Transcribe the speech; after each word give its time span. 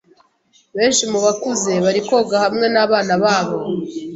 Benshi 0.77 1.03
mu 1.11 1.19
bakuze 1.25 1.71
bari 1.83 2.01
koga 2.09 2.35
hamwe 2.43 2.65
nabana 2.73 3.13
babo. 3.23 3.57